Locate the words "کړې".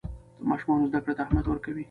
1.03-1.13